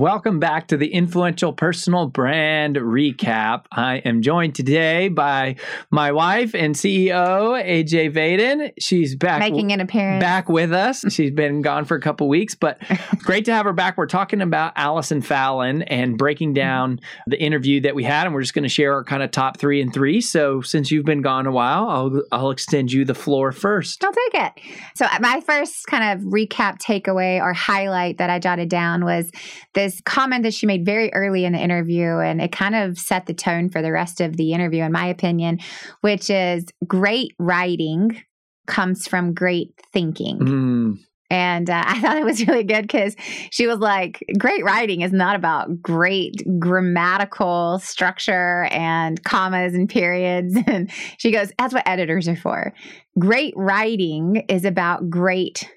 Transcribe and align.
Welcome 0.00 0.38
back 0.40 0.68
to 0.68 0.78
the 0.78 0.94
Influential 0.94 1.52
Personal 1.52 2.06
Brand 2.06 2.76
Recap. 2.76 3.66
I 3.70 3.96
am 3.96 4.22
joined 4.22 4.54
today 4.54 5.08
by 5.08 5.56
my 5.90 6.10
wife 6.12 6.54
and 6.54 6.74
CEO, 6.74 7.62
AJ 7.62 8.14
Vaden. 8.14 8.72
She's 8.80 9.14
back 9.14 9.40
making 9.40 9.74
an 9.74 9.80
appearance 9.80 10.22
back 10.22 10.48
with 10.48 10.72
us. 10.72 11.04
She's 11.12 11.32
been 11.32 11.60
gone 11.60 11.84
for 11.84 11.98
a 11.98 12.00
couple 12.00 12.30
weeks, 12.30 12.54
but 12.54 12.80
great 13.18 13.44
to 13.44 13.52
have 13.52 13.66
her 13.66 13.74
back. 13.74 13.98
We're 13.98 14.06
talking 14.06 14.40
about 14.40 14.72
Allison 14.74 15.20
Fallon 15.20 15.82
and 15.82 16.16
breaking 16.16 16.54
down 16.54 17.00
the 17.26 17.38
interview 17.38 17.82
that 17.82 17.94
we 17.94 18.02
had, 18.02 18.24
and 18.24 18.34
we're 18.34 18.40
just 18.40 18.54
going 18.54 18.62
to 18.62 18.70
share 18.70 18.94
our 18.94 19.04
kind 19.04 19.22
of 19.22 19.30
top 19.32 19.58
three 19.58 19.82
and 19.82 19.92
three. 19.92 20.22
So 20.22 20.62
since 20.62 20.90
you've 20.90 21.04
been 21.04 21.20
gone 21.20 21.46
a 21.46 21.52
while, 21.52 21.90
I'll 21.90 22.22
I'll 22.32 22.50
extend 22.50 22.90
you 22.90 23.04
the 23.04 23.14
floor 23.14 23.52
first. 23.52 24.02
I'll 24.02 24.14
take 24.14 24.42
it. 24.46 24.52
So 24.94 25.04
uh, 25.04 25.18
my 25.20 25.42
first 25.42 25.86
kind 25.88 26.18
of 26.18 26.26
recap 26.26 26.78
takeaway 26.78 27.38
or 27.38 27.52
highlight 27.52 28.16
that 28.16 28.30
I 28.30 28.38
jotted 28.38 28.70
down 28.70 29.04
was 29.04 29.30
this 29.74 29.89
this 29.90 30.00
comment 30.02 30.44
that 30.44 30.54
she 30.54 30.66
made 30.66 30.84
very 30.84 31.12
early 31.12 31.44
in 31.44 31.52
the 31.52 31.58
interview, 31.58 32.18
and 32.18 32.40
it 32.40 32.52
kind 32.52 32.74
of 32.74 32.98
set 32.98 33.26
the 33.26 33.34
tone 33.34 33.68
for 33.68 33.82
the 33.82 33.92
rest 33.92 34.20
of 34.20 34.36
the 34.36 34.52
interview, 34.52 34.84
in 34.84 34.92
my 34.92 35.06
opinion, 35.06 35.58
which 36.00 36.30
is 36.30 36.64
great 36.86 37.34
writing 37.38 38.22
comes 38.66 39.08
from 39.08 39.34
great 39.34 39.74
thinking. 39.92 40.38
Mm. 40.38 40.98
And 41.32 41.70
uh, 41.70 41.84
I 41.86 42.00
thought 42.00 42.16
it 42.16 42.24
was 42.24 42.46
really 42.46 42.64
good 42.64 42.82
because 42.82 43.14
she 43.50 43.66
was 43.66 43.78
like, 43.78 44.24
great 44.38 44.64
writing 44.64 45.00
is 45.00 45.12
not 45.12 45.36
about 45.36 45.80
great 45.80 46.34
grammatical 46.58 47.78
structure 47.78 48.64
and 48.70 49.22
commas 49.24 49.74
and 49.74 49.88
periods. 49.88 50.56
And 50.66 50.90
she 51.18 51.32
goes, 51.32 51.52
that's 51.58 51.74
what 51.74 51.86
editors 51.86 52.28
are 52.28 52.36
for. 52.36 52.72
Great 53.18 53.54
writing 53.56 54.44
is 54.48 54.64
about 54.64 55.10
great 55.10 55.68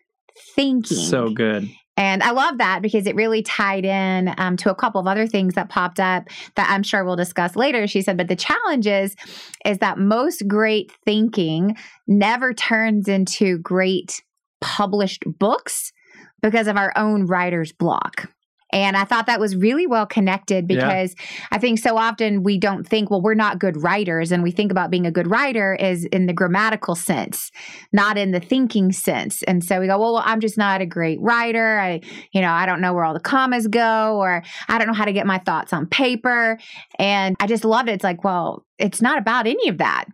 thinking. 0.55 0.97
So 0.97 1.29
good. 1.29 1.67
And 1.95 2.23
I 2.23 2.31
love 2.31 2.57
that 2.57 2.81
because 2.81 3.05
it 3.05 3.15
really 3.15 3.43
tied 3.43 3.85
in 3.85 4.33
um, 4.37 4.57
to 4.57 4.71
a 4.71 4.75
couple 4.75 4.99
of 4.99 5.07
other 5.07 5.27
things 5.27 5.53
that 5.53 5.69
popped 5.69 5.99
up 5.99 6.27
that 6.55 6.69
I'm 6.69 6.81
sure 6.81 7.05
we'll 7.05 7.15
discuss 7.15 7.55
later. 7.55 7.85
She 7.85 8.01
said, 8.01 8.17
but 8.17 8.27
the 8.27 8.35
challenge 8.35 8.87
is, 8.87 9.15
is 9.63 9.77
that 9.77 9.99
most 9.99 10.47
great 10.47 10.91
thinking 11.05 11.77
never 12.07 12.53
turns 12.53 13.07
into 13.07 13.59
great 13.59 14.23
published 14.59 15.23
books 15.39 15.91
because 16.41 16.67
of 16.67 16.77
our 16.77 16.91
own 16.97 17.25
writer's 17.25 17.71
block. 17.71 18.32
And 18.73 18.97
I 18.97 19.05
thought 19.05 19.27
that 19.27 19.39
was 19.39 19.55
really 19.55 19.85
well 19.85 20.07
connected 20.07 20.67
because 20.67 21.15
yeah. 21.17 21.47
I 21.51 21.59
think 21.59 21.79
so 21.79 21.95
often 21.95 22.41
we 22.43 22.57
don't 22.57 22.85
think, 22.85 23.11
well, 23.11 23.21
we're 23.21 23.35
not 23.35 23.59
good 23.59 23.81
writers. 23.81 24.31
And 24.31 24.41
we 24.41 24.51
think 24.51 24.71
about 24.71 24.89
being 24.89 25.05
a 25.05 25.11
good 25.11 25.27
writer 25.27 25.75
is 25.75 26.05
in 26.05 26.25
the 26.25 26.33
grammatical 26.33 26.95
sense, 26.95 27.51
not 27.91 28.17
in 28.17 28.31
the 28.31 28.39
thinking 28.39 28.91
sense. 28.91 29.43
And 29.43 29.63
so 29.63 29.79
we 29.79 29.85
go, 29.85 29.99
well, 29.99 30.13
well, 30.13 30.23
I'm 30.25 30.39
just 30.39 30.57
not 30.57 30.81
a 30.81 30.85
great 30.87 31.21
writer. 31.21 31.79
I, 31.79 32.01
you 32.31 32.41
know, 32.41 32.51
I 32.51 32.65
don't 32.65 32.81
know 32.81 32.93
where 32.93 33.05
all 33.05 33.13
the 33.13 33.19
commas 33.19 33.67
go, 33.67 34.17
or 34.17 34.43
I 34.67 34.77
don't 34.79 34.87
know 34.87 34.93
how 34.93 35.05
to 35.05 35.13
get 35.13 35.27
my 35.27 35.37
thoughts 35.37 35.71
on 35.71 35.85
paper. 35.85 36.57
And 36.97 37.35
I 37.39 37.45
just 37.45 37.63
loved 37.63 37.89
it. 37.89 37.93
It's 37.93 38.03
like, 38.03 38.23
well, 38.23 38.65
it's 38.79 39.01
not 39.01 39.19
about 39.19 39.45
any 39.45 39.69
of 39.69 39.77
that. 39.77 40.05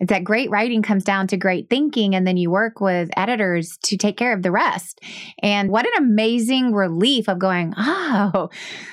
It's 0.00 0.10
that 0.10 0.24
great 0.24 0.50
writing 0.50 0.82
comes 0.82 1.04
down 1.04 1.26
to 1.28 1.36
great 1.36 1.68
thinking, 1.68 2.14
and 2.14 2.26
then 2.26 2.36
you 2.36 2.50
work 2.50 2.80
with 2.80 3.10
editors 3.16 3.78
to 3.84 3.96
take 3.96 4.16
care 4.16 4.32
of 4.32 4.42
the 4.42 4.50
rest. 4.50 5.00
And 5.42 5.70
what 5.70 5.86
an 5.86 6.04
amazing 6.04 6.72
relief 6.72 7.28
of 7.28 7.38
going, 7.38 7.74
oh, 7.76 8.48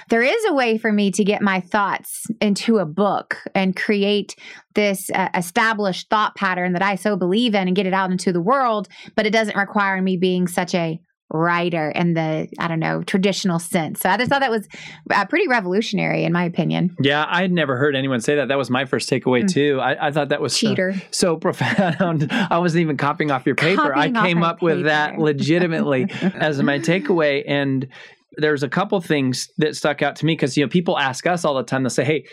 there 0.10 0.22
is 0.22 0.46
a 0.48 0.54
way 0.54 0.78
for 0.78 0.92
me 0.92 1.12
to 1.12 1.24
get 1.24 1.42
my 1.42 1.62
thoughts 1.62 2.26
into 2.42 2.78
a 2.78 2.86
book 2.86 3.38
and 3.56 3.76
create 3.76 4.36
this 4.76 5.10
uh, 5.10 5.30
established 5.34 6.10
thought 6.10 6.36
pattern 6.36 6.74
that 6.74 6.84
I 6.84 6.96
so 6.96 7.16
believe 7.16 7.56
in 7.56 7.68
and 7.68 7.76
get 7.76 7.88
it 7.88 7.94
out 7.94 8.12
into 8.12 8.32
the 8.32 8.42
world, 8.42 8.88
but 9.16 9.26
it 9.26 9.32
doesn't 9.32 9.56
require 9.56 10.02
me 10.02 10.18
being 10.18 10.48
such 10.48 10.76
a 10.76 11.00
writer 11.30 11.90
in 11.90 12.14
the 12.14 12.48
I 12.58 12.68
don't 12.68 12.80
know 12.80 13.04
traditional 13.04 13.60
sense. 13.60 14.00
So 14.02 14.10
I 14.10 14.18
just 14.18 14.30
thought 14.30 14.40
that 14.40 14.52
was 14.52 14.68
uh, 15.14 15.26
pretty 15.26 15.48
revolutionary 15.48 16.24
in 16.24 16.32
my 16.32 16.46
opinion. 16.46 16.96
Yeah, 17.02 17.26
I 17.28 17.42
had 17.42 17.52
never 17.52 17.78
heard 17.78 17.96
anyone 17.96 18.22
say 18.22 18.36
that. 18.36 18.48
That 18.48 18.58
was 18.58 18.70
my 18.70 18.86
first 18.86 19.10
takeaway 19.10 19.44
mm. 19.44 19.52
too. 19.52 19.80
I, 19.82 20.08
I, 20.08 20.12
thought 20.12 20.30
that 20.30 20.42
was 20.42 20.58
cheater 20.58 20.94
so, 21.12 21.34
so, 21.34 21.38
profound. 21.38 22.28
I 22.32 22.60
wasn't 22.60 22.82
even 22.82 22.98
copying 22.98 23.32
off 23.32 23.46
your 23.46 23.56
paper. 23.56 23.92
Copying 23.94 24.16
I 24.16 24.26
came 24.26 24.44
up 24.44 24.62
with 24.62 24.86
that 24.86 25.18
legitimately 25.20 26.08
as 26.22 26.62
my 26.62 26.80
takeaway. 26.80 27.44
And 27.46 27.88
there's 28.38 28.64
a 28.64 28.70
couple 28.70 29.00
things 29.02 29.50
that 29.58 29.76
stuck 29.76 30.02
out 30.02 30.16
to 30.18 30.26
me 30.26 30.34
because 30.34 30.56
you 30.56 30.64
know 30.64 30.70
people 30.70 30.98
ask 30.98 31.28
us 31.28 31.44
all 31.44 31.56
the 31.56 31.64
time. 31.64 31.84
They'll 31.84 31.90
say, 31.90 32.06
"Hey." 32.06 32.26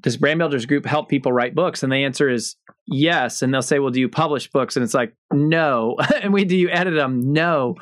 Does 0.00 0.16
Brand 0.16 0.38
Builders 0.38 0.64
Group 0.64 0.86
help 0.86 1.08
people 1.08 1.32
write 1.32 1.56
books? 1.56 1.82
And 1.82 1.90
the 1.90 2.04
answer 2.04 2.28
is 2.28 2.54
yes. 2.86 3.42
And 3.42 3.52
they'll 3.52 3.62
say, 3.62 3.80
well, 3.80 3.90
do 3.90 3.98
you 3.98 4.08
publish 4.08 4.48
books? 4.48 4.76
And 4.76 4.84
it's 4.84 4.94
like, 4.94 5.12
no. 5.32 5.96
and 6.22 6.32
we 6.32 6.44
do 6.44 6.56
you 6.56 6.70
edit 6.70 6.94
them? 6.94 7.32
No. 7.32 7.76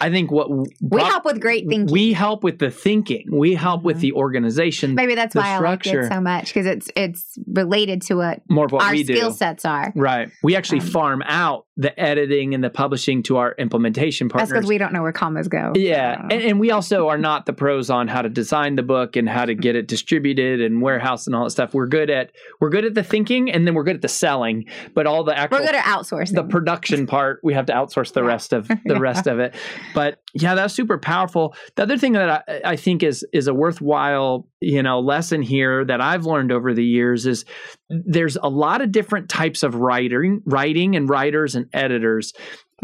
I 0.00 0.10
think 0.10 0.30
what 0.30 0.48
we 0.80 1.00
help 1.00 1.24
with 1.24 1.40
great 1.40 1.68
thinking. 1.68 1.92
We 1.92 2.12
help 2.12 2.44
with 2.44 2.58
the 2.58 2.70
thinking. 2.70 3.28
We 3.30 3.54
help 3.54 3.80
mm-hmm. 3.80 3.86
with 3.86 4.00
the 4.00 4.12
organization. 4.12 4.94
Maybe 4.94 5.14
that's 5.14 5.34
why 5.34 5.56
structure. 5.56 5.90
I 5.90 5.94
like 5.94 6.04
it 6.06 6.14
so 6.14 6.20
much 6.20 6.46
because 6.46 6.66
it's 6.66 6.90
it's 6.96 7.38
related 7.46 8.02
to 8.02 8.14
what 8.16 8.42
more 8.48 8.66
of 8.66 8.72
what 8.72 8.84
our 8.84 8.92
we 8.92 9.04
skill 9.04 9.30
do. 9.30 9.36
sets 9.36 9.64
are. 9.64 9.92
Right. 9.96 10.30
We 10.42 10.56
actually 10.56 10.80
um, 10.80 10.86
farm 10.86 11.22
out 11.26 11.66
the 11.76 11.98
editing 11.98 12.54
and 12.54 12.62
the 12.62 12.70
publishing 12.70 13.22
to 13.24 13.38
our 13.38 13.54
implementation 13.58 14.28
partners. 14.28 14.50
That's 14.50 14.60
because 14.60 14.68
we 14.68 14.78
don't 14.78 14.92
know 14.92 15.02
where 15.02 15.12
commas 15.12 15.48
go. 15.48 15.72
Yeah, 15.74 16.20
and, 16.20 16.42
and 16.42 16.60
we 16.60 16.70
also 16.70 17.08
are 17.08 17.16
not 17.16 17.46
the 17.46 17.54
pros 17.54 17.88
on 17.88 18.08
how 18.08 18.22
to 18.22 18.28
design 18.28 18.76
the 18.76 18.82
book 18.82 19.16
and 19.16 19.28
how 19.28 19.46
to 19.46 19.54
get 19.54 19.74
it 19.74 19.88
distributed 19.88 20.60
and 20.60 20.82
warehouse 20.82 21.26
and 21.26 21.34
all 21.34 21.44
that 21.44 21.50
stuff. 21.50 21.72
We're 21.72 21.86
good 21.86 22.10
at 22.10 22.32
we're 22.60 22.70
good 22.70 22.84
at 22.84 22.94
the 22.94 23.02
thinking 23.02 23.50
and 23.50 23.66
then 23.66 23.74
we're 23.74 23.84
good 23.84 23.96
at 23.96 24.02
the 24.02 24.08
selling, 24.08 24.66
but 24.94 25.06
all 25.06 25.24
the 25.24 25.36
actual 25.36 25.58
we're 25.58 25.66
good 25.66 25.74
at 25.74 25.84
outsourcing 25.84 26.34
the 26.34 26.44
production 26.44 26.91
production 26.92 27.06
part. 27.06 27.40
We 27.42 27.54
have 27.54 27.66
to 27.66 27.72
outsource 27.72 28.12
the 28.12 28.22
rest 28.24 28.52
of 28.52 28.68
the 28.68 28.78
Yeah. 28.86 28.98
rest 28.98 29.26
of 29.26 29.38
it. 29.38 29.54
But 29.94 30.18
yeah, 30.34 30.54
that's 30.54 30.74
super 30.74 30.98
powerful. 30.98 31.54
The 31.76 31.82
other 31.82 31.98
thing 31.98 32.12
that 32.12 32.44
I, 32.48 32.72
I 32.72 32.76
think 32.76 33.02
is 33.02 33.26
is 33.32 33.48
a 33.48 33.54
worthwhile 33.54 34.48
you 34.60 34.82
know 34.82 35.00
lesson 35.00 35.42
here 35.42 35.84
that 35.84 36.00
I've 36.00 36.24
learned 36.26 36.52
over 36.52 36.72
the 36.74 36.84
years 36.84 37.26
is 37.26 37.44
there's 37.90 38.36
a 38.36 38.48
lot 38.48 38.80
of 38.80 38.92
different 38.92 39.28
types 39.28 39.62
of 39.62 39.74
writing, 39.74 40.40
writing 40.46 40.96
and 40.96 41.08
writers 41.08 41.54
and 41.54 41.66
editors. 41.72 42.32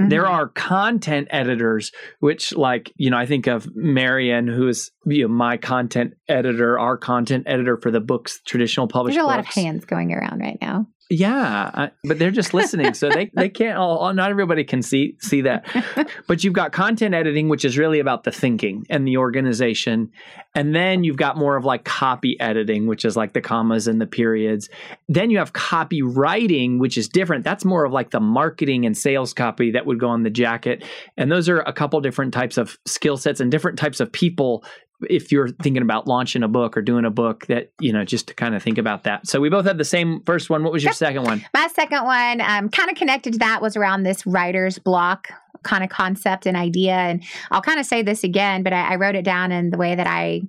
There 0.01 0.23
Mhm. 0.23 0.31
are 0.31 0.49
content 0.51 1.27
editors, 1.33 1.91
which, 2.21 2.53
like, 2.55 2.93
you 2.97 3.11
know, 3.11 3.17
I 3.17 3.27
think 3.27 3.49
of 3.49 3.67
Marion, 3.75 4.47
who 4.47 4.69
is 4.69 4.93
you 5.09 5.23
know, 5.23 5.29
my 5.29 5.57
content 5.57 6.15
editor, 6.29 6.79
our 6.79 6.97
content 6.97 7.45
editor 7.47 7.77
for 7.77 7.91
the 7.91 8.01
books, 8.01 8.41
traditional 8.45 8.89
published 8.89 9.15
There's 9.17 9.25
a 9.25 9.27
lot 9.27 9.39
of 9.39 9.47
hands 9.47 9.85
going 9.85 10.13
around 10.13 10.41
right 10.41 10.59
now. 10.61 10.87
Yeah, 11.11 11.71
I, 11.73 11.91
but 12.05 12.19
they're 12.19 12.31
just 12.31 12.53
listening, 12.53 12.93
so 12.93 13.09
they 13.09 13.31
they 13.33 13.49
can't. 13.49 13.79
All, 13.79 14.13
not 14.13 14.31
everybody 14.31 14.63
can 14.63 14.83
see 14.83 15.17
see 15.21 15.43
that. 15.43 15.67
But 16.27 16.45
you've 16.45 16.53
got 16.53 16.73
content 16.73 17.15
editing, 17.15 17.49
which 17.49 17.65
is 17.65 17.79
really 17.79 18.01
about 18.01 18.25
the 18.25 18.31
thinking 18.31 18.85
and 18.91 19.09
the 19.09 19.17
organization, 19.17 20.11
and 20.55 20.75
then 20.75 21.05
you've 21.05 21.17
got 21.17 21.39
more 21.39 21.57
of 21.57 21.65
like 21.65 21.85
copy 21.85 22.39
editing, 22.39 22.87
which 22.87 23.07
is 23.07 23.17
like 23.17 23.33
the 23.33 23.41
commas 23.41 23.89
and 23.89 23.99
the 23.99 24.07
periods. 24.07 24.69
Then 25.09 25.31
you 25.31 25.39
have 25.39 25.55
copywriting, 25.55 26.79
which 26.79 26.99
is 26.99 27.09
different. 27.09 27.45
That's 27.45 27.65
more 27.65 27.87
of 27.87 27.93
like 27.93 28.11
the 28.11 28.21
marketing 28.21 28.85
and 28.85 28.97
sales 28.97 29.33
copy 29.33 29.71
that 29.71 29.87
would 29.87 29.99
go 29.99 30.09
on 30.09 30.25
the 30.25 30.31
jacket, 30.31 30.85
and 31.17 31.33
those 31.33 31.49
are 31.49 31.61
a 31.61 31.73
couple 31.73 31.99
different 32.03 32.35
types 32.35 32.59
of 32.59 32.77
skill 32.85 33.17
sets 33.17 33.41
and 33.41 33.51
different 33.51 33.79
types 33.79 34.01
of 34.01 34.13
people 34.13 34.63
if 35.09 35.31
you're 35.31 35.49
thinking 35.49 35.83
about 35.83 36.07
launching 36.07 36.43
a 36.43 36.49
book 36.49 36.77
or 36.77 36.83
doing 36.83 37.05
a 37.05 37.11
book 37.11 37.47
that 37.47 37.71
you 37.81 37.93
know 37.93 38.05
just 38.05 38.29
to 38.29 38.35
kind 38.35 38.55
of 38.55 38.63
think 38.63 38.79
about 38.79 39.05
that 39.05 39.27
so 39.27 39.41
we 39.41 39.49
both 39.49 39.65
had 39.65 39.79
the 39.79 39.85
same 39.85 40.21
first 40.25 40.51
one 40.51 40.65
what 40.65 40.73
was 40.73 40.83
your 40.83 40.91
Yep. 40.91 40.97
second 40.97 41.23
one 41.25 41.45
My 41.55 41.69
second 41.69 42.05
one, 42.05 42.41
um, 42.41 42.69
kind 42.69 42.91
of 42.91 42.97
connected 42.97 43.35
to 43.35 43.39
that, 43.41 43.63
was 43.63 43.77
around 43.77 44.03
this 44.03 44.27
writer's 44.27 44.79
block 44.79 45.29
kind 45.63 45.83
of 45.85 45.91
concept 45.91 46.47
and 46.47 46.57
idea. 46.57 46.95
And 46.95 47.23
I'll 47.51 47.61
kind 47.63 47.81
of 47.81 47.87
say 47.87 48.03
this 48.03 48.23
again, 48.25 48.63
but 48.63 48.73
I, 48.73 48.93
I 48.93 48.97
wrote 48.97 49.15
it 49.17 49.25
down 49.25 49.51
in 49.53 49.71
the 49.71 49.77
way 49.79 49.95
that 49.95 50.07
I 50.07 50.43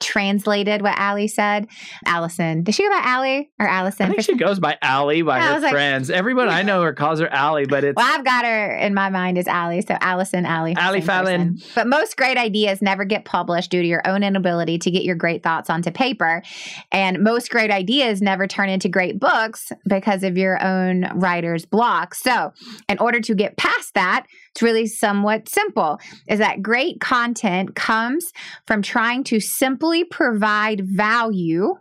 translated 0.00 0.82
what 0.82 0.98
Allie 0.98 1.28
said. 1.28 1.66
Allison. 2.06 2.64
Does 2.64 2.74
she 2.74 2.82
go 2.82 2.90
by 2.90 3.00
Allie 3.02 3.50
or 3.58 3.66
Allison? 3.68 4.06
I 4.06 4.10
think 4.10 4.22
she 4.22 4.34
goes 4.36 4.58
by 4.58 4.76
Allie 4.82 5.22
by 5.22 5.38
Yeah, 5.38 5.48
her 5.48 5.54
was 5.54 5.62
like- 5.62 5.72
friends. 5.72 6.10
Everyone 6.10 6.48
I 6.48 6.62
know 6.62 6.82
her 6.82 6.92
calls 6.92 7.20
her 7.20 7.28
Allie, 7.32 7.66
but 7.66 7.84
it's 7.84 7.96
Well, 7.96 8.06
I've 8.08 8.24
got 8.24 8.44
her 8.44 8.76
in 8.76 8.94
my 8.94 9.10
mind 9.10 9.38
as 9.38 9.46
Allie. 9.46 9.80
So 9.82 9.96
Allison, 10.00 10.44
Allie. 10.44 10.74
Allie 10.76 11.00
Fallon. 11.00 11.54
person. 11.54 11.70
But 11.74 11.86
most 11.86 12.16
great 12.16 12.36
ideas 12.36 12.82
never 12.82 13.04
get 13.04 13.24
published 13.24 13.70
due 13.70 13.82
to 13.82 13.86
your 13.88 14.02
own 14.06 14.22
inability 14.22 14.78
to 14.78 14.90
get 14.90 15.04
your 15.04 15.14
great 15.16 15.42
thoughts 15.42 15.70
onto 15.70 15.90
paper. 15.90 16.42
And 16.90 17.22
most 17.22 17.50
great 17.50 17.70
ideas 17.70 18.20
never 18.20 18.46
turn 18.46 18.68
into 18.68 18.88
great 18.88 19.20
books 19.20 19.72
because 19.88 20.22
of 20.24 20.36
your 20.36 20.62
own 20.64 21.08
writer's 21.14 21.64
block. 21.64 22.14
So, 22.14 22.52
in 22.88 22.98
order 22.98 23.20
to 23.20 23.34
get 23.34 23.56
past 23.56 23.94
that, 23.94 24.26
it's 24.54 24.62
really 24.62 24.86
somewhat 24.86 25.48
simple 25.48 25.98
is 26.28 26.38
that 26.38 26.62
great 26.62 27.00
content 27.00 27.74
comes 27.74 28.32
from 28.66 28.82
trying 28.82 29.24
to 29.24 29.40
simply 29.40 30.04
provide 30.04 30.82
value 30.86 31.74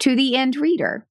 to 0.00 0.16
the 0.16 0.36
end 0.36 0.56
reader. 0.56 1.06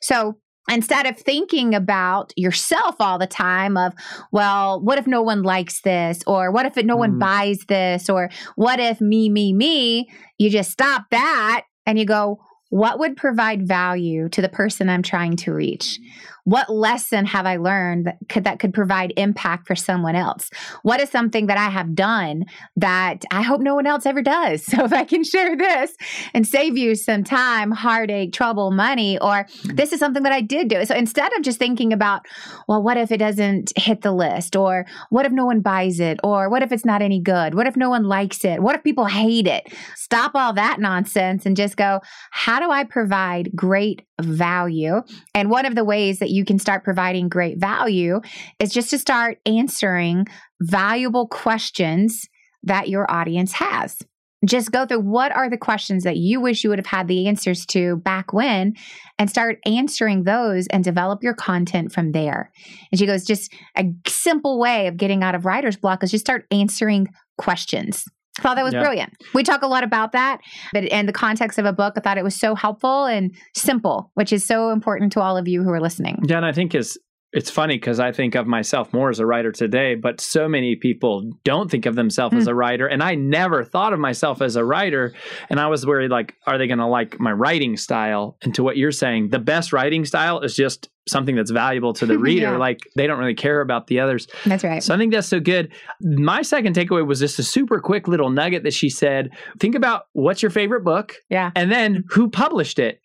So, 0.00 0.38
instead 0.70 1.06
of 1.06 1.18
thinking 1.18 1.74
about 1.74 2.32
yourself 2.36 2.94
all 2.98 3.18
the 3.18 3.26
time 3.26 3.76
of 3.76 3.92
well 4.32 4.80
what 4.80 4.96
if 4.96 5.06
no 5.06 5.20
one 5.20 5.42
likes 5.42 5.82
this 5.82 6.22
or 6.26 6.50
what 6.50 6.64
if 6.64 6.82
no 6.82 6.96
one 6.96 7.12
Mm. 7.12 7.18
buys 7.20 7.58
this 7.68 8.08
or 8.08 8.30
what 8.56 8.80
if 8.80 8.98
me 8.98 9.28
me 9.28 9.52
me 9.52 10.08
you 10.38 10.48
just 10.48 10.70
stop 10.70 11.04
that 11.10 11.64
and 11.84 11.98
you 11.98 12.06
go 12.06 12.40
what 12.70 12.98
would 12.98 13.14
provide 13.14 13.68
value 13.68 14.26
to 14.30 14.40
the 14.40 14.48
person 14.48 14.88
i'm 14.88 15.02
trying 15.02 15.36
to 15.36 15.52
reach 15.52 15.98
what 16.44 16.70
lesson 16.70 17.26
have 17.26 17.46
i 17.46 17.56
learned 17.56 18.06
that 18.06 18.18
could 18.28 18.44
that 18.44 18.58
could 18.58 18.72
provide 18.72 19.12
impact 19.16 19.66
for 19.66 19.74
someone 19.74 20.16
else 20.16 20.50
what 20.82 21.00
is 21.00 21.10
something 21.10 21.46
that 21.46 21.58
i 21.58 21.68
have 21.68 21.94
done 21.94 22.44
that 22.76 23.24
i 23.30 23.42
hope 23.42 23.60
no 23.60 23.74
one 23.74 23.86
else 23.86 24.06
ever 24.06 24.22
does 24.22 24.64
so 24.70 24.84
if 24.84 24.92
i 24.92 25.04
can 25.04 25.24
share 25.24 25.56
this 25.56 25.94
and 26.32 26.46
save 26.46 26.76
you 26.76 26.94
some 26.94 27.24
time 27.24 27.70
heartache 27.70 28.32
trouble 28.32 28.70
money 28.70 29.18
or 29.18 29.46
this 29.64 29.92
is 29.92 30.00
something 30.00 30.22
that 30.22 30.32
I 30.32 30.40
did 30.40 30.68
do. 30.68 30.84
So 30.84 30.94
instead 30.94 31.32
of 31.36 31.42
just 31.42 31.58
thinking 31.58 31.92
about, 31.92 32.26
well, 32.68 32.82
what 32.82 32.96
if 32.96 33.10
it 33.10 33.18
doesn't 33.18 33.72
hit 33.76 34.02
the 34.02 34.12
list? 34.12 34.56
Or 34.56 34.86
what 35.10 35.26
if 35.26 35.32
no 35.32 35.46
one 35.46 35.60
buys 35.60 36.00
it? 36.00 36.20
Or 36.22 36.50
what 36.50 36.62
if 36.62 36.72
it's 36.72 36.84
not 36.84 37.02
any 37.02 37.20
good? 37.20 37.54
What 37.54 37.66
if 37.66 37.76
no 37.76 37.90
one 37.90 38.04
likes 38.04 38.44
it? 38.44 38.62
What 38.62 38.76
if 38.76 38.84
people 38.84 39.06
hate 39.06 39.46
it? 39.46 39.72
Stop 39.96 40.32
all 40.34 40.52
that 40.52 40.80
nonsense 40.80 41.46
and 41.46 41.56
just 41.56 41.76
go, 41.76 42.00
how 42.30 42.60
do 42.60 42.70
I 42.70 42.84
provide 42.84 43.50
great 43.54 44.02
value? 44.20 45.02
And 45.34 45.50
one 45.50 45.66
of 45.66 45.74
the 45.74 45.84
ways 45.84 46.18
that 46.18 46.30
you 46.34 46.44
can 46.44 46.58
start 46.58 46.84
providing 46.84 47.28
great 47.28 47.58
value 47.58 48.20
is 48.58 48.72
just 48.72 48.90
to 48.90 48.98
start 48.98 49.38
answering 49.46 50.26
valuable 50.60 51.26
questions 51.28 52.28
that 52.62 52.88
your 52.88 53.10
audience 53.10 53.52
has 53.52 53.98
just 54.46 54.72
go 54.72 54.86
through 54.86 55.00
what 55.00 55.32
are 55.32 55.48
the 55.48 55.56
questions 55.56 56.04
that 56.04 56.16
you 56.16 56.40
wish 56.40 56.64
you 56.64 56.70
would 56.70 56.78
have 56.78 56.86
had 56.86 57.08
the 57.08 57.26
answers 57.26 57.64
to 57.66 57.96
back 57.96 58.32
when 58.32 58.74
and 59.18 59.30
start 59.30 59.58
answering 59.66 60.24
those 60.24 60.66
and 60.68 60.84
develop 60.84 61.22
your 61.22 61.34
content 61.34 61.92
from 61.92 62.12
there. 62.12 62.50
And 62.90 62.98
she 62.98 63.06
goes, 63.06 63.24
just 63.24 63.52
a 63.76 63.84
simple 64.06 64.58
way 64.58 64.86
of 64.86 64.96
getting 64.96 65.22
out 65.22 65.34
of 65.34 65.44
writer's 65.44 65.76
block 65.76 66.02
is 66.02 66.10
just 66.10 66.24
start 66.24 66.46
answering 66.50 67.08
questions. 67.38 68.04
I 68.38 68.42
thought 68.42 68.56
that 68.56 68.64
was 68.64 68.74
Yeah. 68.74 68.80
brilliant. 68.82 69.12
We 69.32 69.42
talk 69.42 69.62
a 69.62 69.66
lot 69.66 69.84
about 69.84 70.12
that, 70.12 70.40
but 70.72 70.84
in 70.84 71.06
the 71.06 71.12
context 71.12 71.58
of 71.58 71.66
a 71.66 71.72
book, 71.72 71.94
I 71.96 72.00
thought 72.00 72.18
it 72.18 72.24
was 72.24 72.34
so 72.38 72.54
helpful 72.54 73.04
and 73.06 73.30
simple, 73.54 74.10
which 74.14 74.32
is 74.32 74.44
so 74.44 74.70
important 74.70 75.12
to 75.12 75.20
all 75.20 75.36
of 75.36 75.46
you 75.46 75.62
who 75.62 75.70
are 75.70 75.80
listening. 75.80 76.18
Yeah, 76.26 76.38
and 76.38 76.46
I 76.46 76.52
think 76.52 76.74
is 76.74 76.98
it's 77.34 77.50
funny 77.50 77.74
because 77.76 78.00
I 78.00 78.12
think 78.12 78.34
of 78.34 78.46
myself 78.46 78.92
more 78.92 79.10
as 79.10 79.18
a 79.18 79.26
writer 79.26 79.52
today, 79.52 79.94
but 79.96 80.20
so 80.20 80.48
many 80.48 80.76
people 80.76 81.30
don't 81.44 81.70
think 81.70 81.84
of 81.84 81.94
themselves 81.96 82.32
Hmm. 82.32 82.38
as 82.38 82.46
a 82.46 82.54
writer, 82.54 82.86
and 82.86 83.02
I 83.02 83.14
never 83.16 83.64
thought 83.64 83.92
of 83.92 83.98
myself 83.98 84.40
as 84.40 84.56
a 84.56 84.64
writer. 84.64 85.12
And 85.50 85.58
I 85.60 85.66
was 85.66 85.84
worried, 85.84 86.10
like, 86.10 86.34
are 86.46 86.56
they 86.58 86.66
going 86.66 86.78
to 86.78 86.86
like 86.86 87.18
my 87.20 87.32
writing 87.32 87.76
style? 87.76 88.36
And 88.42 88.54
to 88.54 88.62
what 88.62 88.76
you're 88.76 88.92
saying, 88.92 89.28
the 89.30 89.38
best 89.38 89.72
writing 89.72 90.04
style 90.04 90.40
is 90.40 90.54
just 90.56 90.88
something 91.06 91.36
that's 91.36 91.50
valuable 91.50 91.92
to 91.92 92.06
the 92.06 92.16
reader. 92.28 92.52
Yeah. 92.52 92.56
Like 92.56 92.78
they 92.96 93.06
don't 93.06 93.18
really 93.18 93.34
care 93.34 93.60
about 93.60 93.88
the 93.88 94.00
others. 94.00 94.26
That's 94.46 94.64
right. 94.64 94.82
So 94.82 94.94
I 94.94 94.96
think 94.96 95.12
that's 95.12 95.28
so 95.28 95.38
good. 95.38 95.70
My 96.00 96.40
second 96.40 96.74
takeaway 96.74 97.06
was 97.06 97.20
just 97.20 97.38
a 97.38 97.42
super 97.42 97.78
quick 97.78 98.08
little 98.08 98.30
nugget 98.30 98.62
that 98.62 98.72
she 98.72 98.88
said. 98.88 99.28
Think 99.60 99.74
about 99.74 100.04
what's 100.14 100.40
your 100.40 100.50
favorite 100.50 100.82
book, 100.82 101.16
Yeah. 101.28 101.50
and 101.56 101.70
then 101.70 102.04
who 102.08 102.30
published 102.30 102.78
it. 102.78 103.00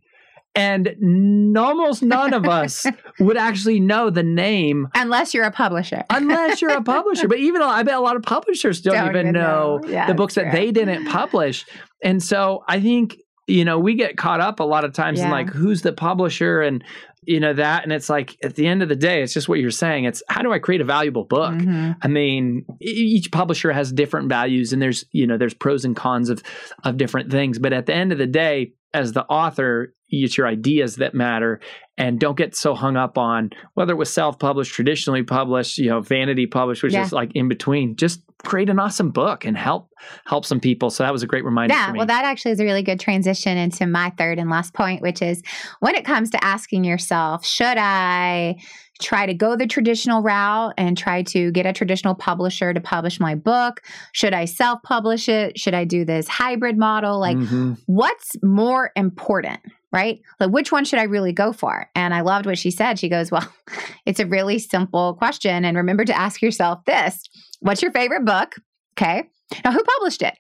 And 0.60 0.88
n- 0.88 1.56
almost 1.58 2.04
none 2.04 2.34
of 2.34 2.46
us 2.46 2.86
would 3.20 3.38
actually 3.38 3.80
know 3.80 4.10
the 4.10 4.24
name 4.24 4.88
Unless 4.96 5.34
you're 5.34 5.46
a 5.46 5.52
publisher. 5.52 6.04
unless 6.10 6.62
you're 6.62 6.72
a 6.72 6.84
publisher. 6.84 7.28
But 7.28 7.40
even 7.40 7.62
I 7.62 7.84
bet 7.84 7.96
a 7.96 8.00
lot 8.00 8.16
of 8.16 8.24
publishers 8.24 8.82
don't, 8.82 8.94
Don't 8.96 9.10
even 9.10 9.20
even 9.28 9.34
know, 9.34 9.80
know. 9.82 9.88
Yeah, 9.90 10.08
the 10.08 10.14
books 10.14 10.36
that's 10.36 10.46
that 10.48 10.52
they 10.58 10.72
didn't 10.72 11.06
publish. 11.08 11.66
And 12.04 12.22
so 12.22 12.64
I 12.68 12.80
think 12.80 13.18
you 13.48 13.66
know 13.66 13.80
we 13.80 13.96
get 13.96 14.16
caught 14.18 14.42
up 14.42 14.60
a 14.60 14.64
lot 14.64 14.84
of 14.86 14.94
times 14.94 15.20
in 15.20 15.30
like 15.32 15.50
who's 15.50 15.82
the 15.82 15.92
publisher 15.94 16.62
and 16.62 16.84
you 17.24 17.40
know 17.40 17.54
that 17.54 17.84
and 17.84 17.92
it's 17.92 18.08
like 18.10 18.38
at 18.44 18.54
the 18.56 18.66
end 18.68 18.82
of 18.84 18.90
the 18.90 18.96
day 18.96 19.24
it's 19.24 19.34
just 19.34 19.50
what 19.50 19.60
you're 19.60 19.72
saying 19.72 20.06
it's 20.06 20.22
how 20.30 20.42
do 20.42 20.54
i 20.54 20.60
create 20.60 20.82
a 20.82 20.86
valuable 20.86 21.24
book 21.26 21.54
Mhm. 21.54 21.96
I 22.02 22.08
mean, 22.08 22.66
each 22.80 23.32
publisher 23.32 23.72
has 23.72 23.92
different 23.92 24.30
values, 24.30 24.72
and 24.72 24.80
there's 24.82 25.04
you 25.12 25.26
know 25.28 25.38
there's 25.38 25.54
pros 25.56 25.84
and 25.84 25.96
cons 25.96 26.30
of 26.30 26.44
of 26.84 26.98
different 26.98 27.32
things. 27.32 27.58
But 27.60 27.74
at 27.74 27.86
the 27.88 27.94
end 27.94 28.12
of 28.12 28.18
the 28.20 28.28
day, 28.28 28.74
as 28.94 29.14
the 29.14 29.26
author, 29.26 29.94
it's 30.10 30.38
your 30.38 30.48
ideas 30.48 30.98
that 30.98 31.14
matter, 31.14 31.60
and 31.98 32.20
don't 32.20 32.38
get 32.38 32.56
so 32.56 32.74
hung 32.76 32.96
up 32.98 33.18
on 33.18 33.50
whether 33.74 33.94
it 33.94 33.98
was 33.98 34.14
self 34.14 34.40
published, 34.40 34.74
traditionally 34.74 35.24
published, 35.24 35.78
you 35.78 35.90
know, 35.90 36.02
vanity 36.02 36.46
published, 36.48 36.84
which 36.84 36.94
Yeah. 36.94 37.04
is 37.04 37.12
like 37.12 37.32
in 37.36 37.48
between. 37.48 37.96
Just 37.96 38.22
create 38.46 38.70
an 38.70 38.80
awesome 38.80 39.12
book 39.12 39.44
and 39.44 39.58
help 39.58 39.90
help 40.26 40.46
some 40.46 40.62
people. 40.62 40.90
So 40.90 41.04
that 41.04 41.12
was 41.12 41.24
a 41.24 41.28
great 41.28 41.44
reminder. 41.44 41.74
Yeah, 41.74 41.88
for 41.88 41.92
me. 41.94 41.98
well, 41.98 42.08
that 42.08 42.24
actually 42.24 42.52
is 42.52 42.60
a 42.62 42.64
really 42.64 42.84
good 42.84 43.00
transition 43.00 43.58
into 43.58 43.86
my 43.86 44.12
third 44.18 44.40
and 44.40 44.50
last 44.50 44.74
point, 44.74 45.02
which 45.02 45.22
is 45.22 45.44
when 45.82 45.96
it 45.96 46.06
comes 46.06 46.30
to 46.30 46.42
asking 46.44 46.86
yourself, 46.86 47.46
should 47.46 47.78
I 47.78 48.56
try 49.02 49.26
to 49.26 49.34
go 49.34 49.56
the 49.58 49.68
traditional 49.68 50.22
route 50.22 50.74
and 50.78 50.98
try 50.98 51.22
to 51.24 51.52
get 51.52 51.66
a 51.66 51.74
traditional 51.74 52.16
publisher 52.16 52.74
to 52.74 52.80
publish 52.80 53.20
my 53.20 53.36
book? 53.36 53.82
Should 54.14 54.34
I 54.34 54.46
self 54.46 54.82
publish 54.84 55.28
it? 55.28 55.60
Should 55.60 55.74
I 55.74 55.84
do 55.84 56.06
this 56.06 56.30
hybrid 56.30 56.78
model? 56.78 57.20
Like, 57.20 57.38
Mhm. 57.38 57.78
what's 57.88 58.36
more 58.42 58.92
important? 58.96 59.60
Right? 59.92 60.22
Like, 60.40 60.52
which 60.52 60.72
one 60.72 60.86
should 60.86 61.00
I 61.00 61.04
really 61.04 61.34
go 61.34 61.52
for? 61.52 61.90
And 61.96 62.14
I 62.14 62.22
loved 62.22 62.46
what 62.46 62.60
she 62.60 62.70
said. 62.70 63.00
She 63.00 63.10
goes, 63.10 63.32
Well, 63.32 63.48
it's 64.06 64.20
a 64.20 64.26
really 64.26 64.60
simple 64.60 65.16
question. 65.16 65.66
And 65.66 65.78
remember 65.78 66.06
to 66.06 66.18
ask 66.18 66.42
yourself 66.42 66.86
this 66.86 67.24
What's 67.60 67.82
your 67.82 67.92
favorite 67.92 68.26
book? 68.26 68.56
Okay. 68.94 69.30
Now, 69.64 69.72
who 69.72 69.84
published 69.84 70.22
it? 70.22 70.36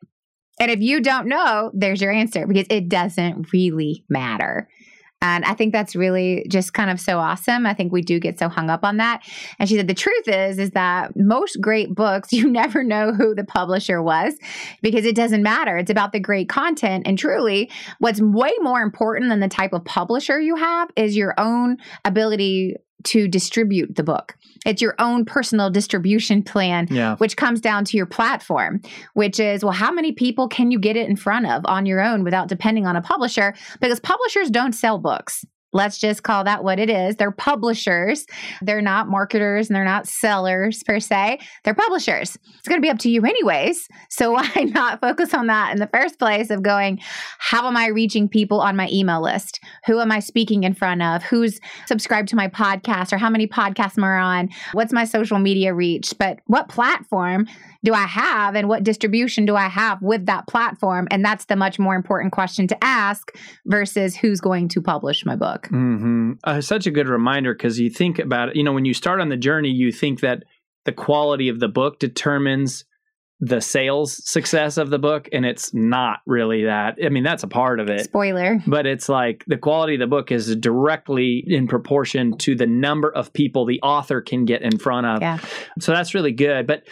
And 0.59 0.69
if 0.69 0.81
you 0.81 0.99
don't 0.99 1.27
know, 1.27 1.71
there's 1.73 2.01
your 2.01 2.11
answer 2.11 2.45
because 2.45 2.67
it 2.69 2.89
doesn't 2.89 3.51
really 3.53 4.03
matter. 4.09 4.67
And 5.21 5.43
I 5.43 5.53
think 5.53 5.73
that's 5.73 5.95
really 5.95 6.45
just 6.49 6.73
kind 6.73 6.89
of 6.89 6.99
so 6.99 7.19
awesome. 7.19 7.65
I 7.65 7.73
think 7.73 7.91
we 7.91 8.01
do 8.01 8.19
get 8.19 8.39
so 8.39 8.47
hung 8.47 8.69
up 8.69 8.83
on 8.83 8.97
that. 8.97 9.21
And 9.59 9.67
she 9.67 9.75
said 9.75 9.87
the 9.87 9.93
truth 9.93 10.27
is 10.27 10.59
is 10.59 10.71
that 10.71 11.11
most 11.15 11.59
great 11.59 11.93
books 11.93 12.31
you 12.39 12.49
never 12.49 12.83
know 12.83 13.13
who 13.13 13.35
the 13.35 13.43
publisher 13.43 14.01
was 14.01 14.35
because 14.81 15.05
it 15.05 15.15
doesn't 15.15 15.43
matter. 15.43 15.77
It's 15.77 15.91
about 15.91 16.13
the 16.13 16.19
great 16.19 16.47
content 16.47 17.03
and 17.05 17.17
truly 17.17 17.69
what's 17.99 18.21
way 18.21 18.51
more 18.61 18.81
important 18.81 19.29
than 19.29 19.39
the 19.39 19.47
type 19.47 19.73
of 19.73 19.83
publisher 19.83 20.39
you 20.39 20.55
have 20.55 20.89
is 20.95 21.17
your 21.17 21.33
own 21.37 21.77
ability 22.05 22.75
to 23.05 23.27
distribute 23.27 23.95
the 23.95 24.03
book. 24.03 24.35
It's 24.65 24.81
your 24.81 24.95
own 24.99 25.23
personal 25.25 25.69
distribution 25.69 26.43
plan, 26.43 26.87
Yeah. 26.91 27.15
which 27.17 27.37
comes 27.37 27.61
down 27.61 27.85
to 27.85 27.97
your 27.97 28.05
platform, 28.05 28.81
which 29.13 29.39
is, 29.39 29.63
well, 29.63 29.73
how 29.73 29.91
many 29.91 30.11
people 30.11 30.47
can 30.47 30.69
you 30.71 30.79
get 30.79 30.97
it 30.97 31.07
in 31.09 31.15
front 31.15 31.45
of 31.45 31.61
on 31.65 31.85
your 31.85 32.01
own 32.01 32.23
without 32.23 32.47
depending 32.49 32.85
on 32.85 32.95
a 32.95 33.01
publisher? 33.01 33.53
Because 33.79 33.99
publishers 33.99 34.49
don't 34.49 34.73
sell 34.73 34.97
books. 34.97 35.45
Let's 35.71 35.99
just 35.99 36.23
call 36.23 36.43
that 36.45 36.63
what 36.63 36.79
it 36.79 36.89
is. 36.89 37.15
They're 37.15 37.31
publishers. 37.31 38.25
They're 38.61 38.81
not 38.81 39.07
marketers 39.07 39.69
and 39.69 39.75
they're 39.75 39.83
not 39.85 40.07
sellers 40.07 40.81
per 40.83 40.99
se. 40.99 41.39
They're 41.63 41.75
publishers. 41.75 42.37
It's 42.57 42.67
going 42.67 42.81
to 42.81 42.85
be 42.85 42.89
up 42.89 42.99
to 42.99 43.09
you, 43.09 43.23
anyways. 43.23 43.87
So, 44.09 44.31
why 44.39 44.49
not 44.73 45.01
focus 45.01 45.33
on 45.33 45.47
that 45.47 45.71
in 45.71 45.79
the 45.79 45.87
first 45.87 46.17
place 46.17 46.49
of 46.49 46.63
going, 46.63 46.99
how 47.37 47.67
am 47.67 47.77
I 47.77 47.87
reaching 47.87 48.27
people 48.27 48.61
on 48.61 48.75
my 48.75 48.89
email 48.91 49.21
list? 49.21 49.59
Who 49.85 49.99
am 49.99 50.11
I 50.11 50.19
speaking 50.19 50.63
in 50.63 50.73
front 50.73 51.01
of? 51.01 51.23
Who's 51.23 51.59
subscribed 51.85 52.29
to 52.29 52.35
my 52.35 52.47
podcast 52.47 53.13
or 53.13 53.17
how 53.17 53.29
many 53.29 53.47
podcasts 53.47 53.97
am 53.97 54.03
I 54.03 54.19
on? 54.19 54.49
What's 54.73 54.93
my 54.93 55.05
social 55.05 55.39
media 55.39 55.73
reach? 55.73 56.13
But 56.17 56.39
what 56.45 56.69
platform 56.69 57.47
do 57.83 57.93
I 57.93 58.05
have 58.05 58.55
and 58.55 58.67
what 58.67 58.83
distribution 58.83 59.45
do 59.45 59.55
I 59.55 59.67
have 59.67 60.01
with 60.01 60.25
that 60.25 60.47
platform? 60.47 61.07
And 61.11 61.23
that's 61.23 61.45
the 61.45 61.55
much 61.55 61.79
more 61.79 61.95
important 61.95 62.33
question 62.33 62.67
to 62.67 62.83
ask 62.83 63.31
versus 63.65 64.15
who's 64.15 64.41
going 64.41 64.67
to 64.69 64.81
publish 64.81 65.25
my 65.25 65.35
book. 65.35 65.67
hmm 65.67 66.33
Uh, 66.43 66.61
such 66.61 66.87
a 66.87 66.91
good 66.91 67.07
reminder 67.07 67.53
because 67.53 67.79
you 67.79 67.89
think 67.89 68.19
about 68.19 68.49
it. 68.49 68.55
You 68.55 68.63
know, 68.63 68.73
when 68.73 68.85
you 68.85 68.93
start 68.93 69.19
on 69.19 69.29
the 69.29 69.37
journey, 69.37 69.69
you 69.69 69.91
think 69.91 70.19
that 70.21 70.43
the 70.85 70.91
quality 70.91 71.49
of 71.49 71.59
the 71.59 71.67
book 71.67 71.99
determines 71.99 72.85
the 73.41 73.61
sales 73.61 74.21
success 74.29 74.77
of 74.77 74.89
the 74.89 74.99
book, 74.99 75.29
and 75.31 75.45
it's 75.45 75.73
not 75.73 76.19
really 76.25 76.65
that. 76.65 76.97
I 77.03 77.09
mean, 77.09 77.23
that's 77.23 77.43
a 77.43 77.47
part 77.47 77.79
of 77.79 77.89
it. 77.89 78.03
Spoiler. 78.03 78.61
But 78.67 78.85
it's 78.85 79.07
like 79.07 79.45
the 79.47 79.57
quality 79.57 79.93
of 79.93 80.01
the 80.01 80.07
book 80.07 80.31
is 80.31 80.53
directly 80.57 81.43
in 81.47 81.67
proportion 81.67 82.37
to 82.39 82.55
the 82.55 82.67
number 82.67 83.09
of 83.09 83.31
people 83.31 83.65
the 83.65 83.79
author 83.81 84.21
can 84.21 84.43
get 84.43 84.61
in 84.61 84.77
front 84.77 85.07
of. 85.07 85.21
Yeah. 85.21 85.39
So 85.79 85.93
that's 85.93 86.13
really 86.13 86.33
good. 86.33 86.67
But 86.67 86.83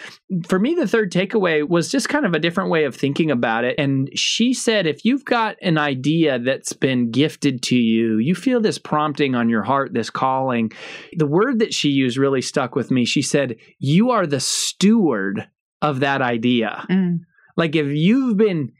for 0.48 0.58
me, 0.58 0.74
the 0.74 0.88
third 0.88 1.12
takeaway 1.12 1.68
was 1.68 1.92
just 1.92 2.08
kind 2.08 2.26
of 2.26 2.34
a 2.34 2.40
different 2.40 2.70
way 2.70 2.86
of 2.86 2.96
thinking 2.96 3.30
about 3.30 3.66
it. 3.66 3.76
And 3.78 4.10
she 4.18 4.54
said, 4.54 4.88
if 4.88 5.04
you've 5.04 5.26
got 5.26 5.58
an 5.62 5.78
idea 5.78 6.40
that's 6.40 6.72
been 6.72 7.12
gifted 7.12 7.62
to 7.64 7.76
you, 7.76 8.20
you 8.20 8.36
feel 8.36 8.62
this 8.62 8.78
prompting 8.78 9.36
on 9.36 9.50
your 9.50 9.64
heart, 9.64 9.94
this 9.94 10.10
calling. 10.10 10.72
The 11.18 11.28
word 11.28 11.60
that 11.60 11.74
she 11.74 11.90
used 11.90 12.18
really 12.18 12.42
stuck 12.42 12.74
with 12.74 12.90
me. 12.90 13.04
She 13.04 13.22
said, 13.22 13.58
You 13.80 14.12
are 14.12 14.26
the 14.26 14.40
steward 14.40 15.48
of 15.82 16.00
that 16.02 16.22
idea. 16.22 16.86
Mm. 16.90 17.20
Like 17.56 17.76
if 17.76 17.88
you've 17.88 18.38
been 18.38 18.72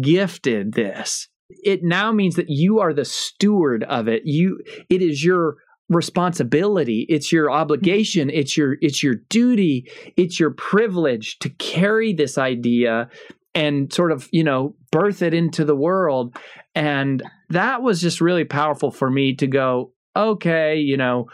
gifted 0.00 0.72
this, 0.72 1.28
it 1.48 1.82
now 1.82 2.12
means 2.12 2.36
that 2.36 2.48
you 2.48 2.80
are 2.80 2.92
the 2.92 3.04
steward 3.04 3.84
of 3.84 4.08
it. 4.08 4.22
You 4.24 4.60
it 4.88 5.02
is 5.02 5.24
your 5.24 5.56
responsibility 5.88 7.06
it's 7.08 7.30
your 7.30 7.48
obligation 7.48 8.28
it's 8.28 8.56
your 8.56 8.76
it's 8.80 9.04
your 9.04 9.14
duty 9.28 9.88
it's 10.16 10.40
your 10.40 10.50
privilege 10.50 11.38
to 11.38 11.48
carry 11.48 12.12
this 12.12 12.36
idea 12.38 13.08
and 13.54 13.92
sort 13.92 14.10
of 14.10 14.28
you 14.32 14.42
know 14.42 14.74
birth 14.90 15.22
it 15.22 15.32
into 15.32 15.64
the 15.64 15.76
world 15.76 16.36
and 16.74 17.22
that 17.50 17.82
was 17.82 18.00
just 18.00 18.20
really 18.20 18.44
powerful 18.44 18.90
for 18.90 19.08
me 19.08 19.32
to 19.32 19.46
go 19.46 19.92
okay 20.16 20.76
you 20.76 20.96
know 20.96 21.26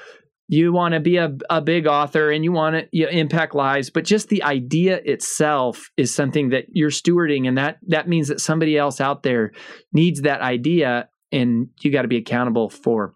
you 0.49 0.73
want 0.73 0.95
to 0.95 1.01
be 1.01 1.17
a, 1.17 1.35
a 1.51 1.61
big 1.61 1.87
author 1.87 2.31
and 2.31 2.45
you 2.45 2.53
want 2.53 2.77
to 2.77 2.87
you 2.93 3.05
know, 3.05 3.11
impact 3.11 3.55
lives 3.55 3.91
but 3.91 4.05
just 4.05 4.29
the 4.29 4.43
idea 4.43 5.01
itself 5.05 5.91
is 5.97 6.15
something 6.15 6.51
that 6.51 6.65
you're 6.73 6.91
stewarding 6.91 7.47
and 7.47 7.57
that 7.57 7.79
that 7.87 8.09
means 8.09 8.29
that 8.29 8.41
somebody 8.41 8.77
else 8.77 9.01
out 9.01 9.23
there 9.23 9.53
needs 9.93 10.23
that 10.23 10.41
idea 10.41 11.09
and 11.33 11.69
you 11.81 11.91
got 11.91 12.03
to 12.03 12.09
be 12.09 12.17
accountable 12.17 12.69
for 12.71 13.15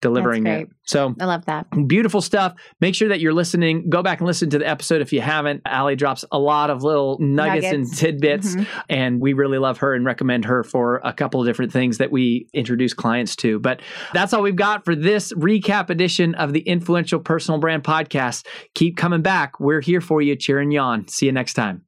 delivering 0.00 0.44
That's 0.44 0.62
it 0.64 0.68
so 0.84 1.14
I 1.20 1.24
love 1.26 1.44
that. 1.46 1.66
beautiful 1.86 2.20
stuff 2.20 2.54
make 2.80 2.94
sure 2.94 3.08
that 3.08 3.20
you're 3.20 3.32
listening 3.34 3.88
go 3.90 4.02
back 4.02 4.20
and 4.20 4.26
listen 4.26 4.50
to 4.50 4.58
the 4.58 4.66
episode 4.68 5.02
if 5.02 5.12
you 5.12 5.20
haven't 5.20 5.62
Allie 5.66 5.96
drops 5.96 6.24
a 6.32 6.38
lot 6.38 6.70
of 6.70 6.82
little 6.82 7.16
nuggets, 7.20 7.66
and 7.66 7.78
Nuggets. 7.82 7.98
tidbits 7.98 8.56
Mhm. 8.56 8.66
and 8.88 9.20
we 9.20 9.32
really 9.32 9.58
love 9.58 9.78
her 9.78 9.94
and 9.94 10.04
recommend 10.04 10.44
her 10.46 10.62
for 10.64 11.00
a 11.04 11.12
couple 11.12 11.40
of 11.40 11.46
different 11.46 11.72
things 11.72 11.98
that 11.98 12.10
we 12.10 12.46
introduce 12.54 12.94
clients 12.94 13.36
to. 13.36 13.58
But 13.58 13.80
that's 14.14 14.32
all 14.32 14.42
we've 14.42 14.56
got 14.56 14.84
for 14.84 14.94
this 14.94 15.32
recap 15.34 15.90
edition 15.90 16.34
of 16.36 16.52
the 16.52 16.60
Influential 16.60 17.18
Personal 17.20 17.58
Brand 17.60 17.82
Podcast. 17.84 18.46
Keep 18.74 18.96
coming 18.96 19.22
back. 19.22 19.58
We're 19.60 19.80
here 19.80 20.00
for 20.00 20.22
you, 20.22 20.36
cheering 20.36 20.70
you 20.70 20.80
on. 20.80 21.08
See 21.08 21.26
you 21.26 21.32
next 21.32 21.54
time. 21.54 21.87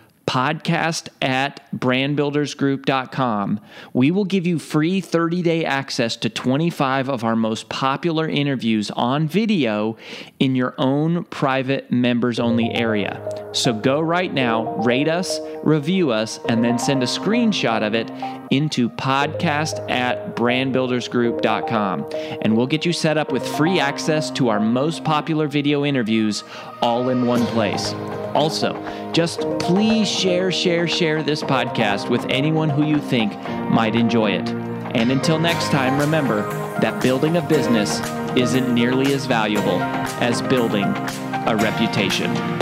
podcast 0.25 1.09
at 1.21 1.69
brandbuildersgroup.com. 1.77 3.59
We 3.93 4.11
will 4.11 4.25
give 4.25 4.47
you 4.47 4.59
free 4.59 5.01
30 5.01 5.41
day 5.41 5.65
access 5.65 6.15
to 6.17 6.29
25 6.29 7.09
of 7.09 7.23
our 7.23 7.35
most 7.35 7.69
popular 7.69 8.27
interviews 8.27 8.91
on 8.91 9.27
video 9.27 9.97
in 10.39 10.55
your 10.55 10.73
own 10.77 11.25
private 11.25 11.91
members 11.91 12.39
only 12.39 12.71
area. 12.71 13.21
So 13.51 13.73
go 13.73 13.99
right 13.99 14.33
now, 14.33 14.75
rate 14.77 15.07
us, 15.07 15.39
review 15.63 16.11
us, 16.11 16.39
and 16.47 16.63
then 16.63 16.79
send 16.79 17.03
a 17.03 17.07
screenshot 17.07 17.85
of 17.85 17.93
it 17.93 18.09
into 18.51 18.89
podcast 18.89 19.89
at 19.89 20.35
brandbuildersgroup.com. 20.35 22.09
And 22.41 22.55
we'll 22.55 22.67
get 22.67 22.85
you 22.85 22.93
set 22.93 23.17
up 23.17 23.31
with 23.31 23.47
free 23.57 23.79
access 23.79 24.29
to 24.31 24.49
our 24.49 24.59
most 24.59 25.03
popular 25.03 25.47
video 25.47 25.83
interviews 25.85 26.43
all 26.81 27.09
in 27.09 27.25
one 27.25 27.45
place. 27.47 27.93
Also, 28.35 28.73
just 29.11 29.41
please 29.59 30.07
share, 30.07 30.51
share, 30.51 30.87
share 30.87 31.23
this 31.23 31.41
podcast 31.41 32.09
with 32.09 32.25
anyone 32.29 32.69
who 32.69 32.85
you 32.85 32.99
think 32.99 33.33
might 33.69 33.95
enjoy 33.95 34.31
it. 34.31 34.49
And 34.93 35.11
until 35.11 35.39
next 35.39 35.69
time, 35.71 35.99
remember 35.99 36.41
that 36.81 37.01
building 37.01 37.37
a 37.37 37.41
business 37.41 37.99
isn't 38.37 38.73
nearly 38.73 39.13
as 39.13 39.25
valuable 39.25 39.81
as 40.21 40.41
building 40.41 40.83
a 40.83 41.57
reputation. 41.57 42.60